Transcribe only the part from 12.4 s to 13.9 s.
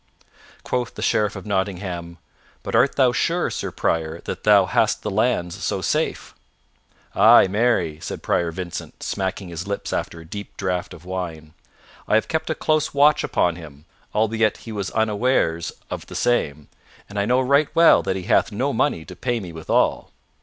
a close watch upon him,